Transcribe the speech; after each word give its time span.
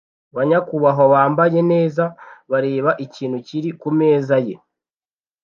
Ba 0.35 0.41
nyakubahwa 0.49 1.03
bambaye 1.13 1.59
neza 1.71 2.03
bareba 2.51 2.91
ikintu 3.05 3.37
kiri 3.47 3.69
kumeza 3.81 4.37
ye 4.47 4.55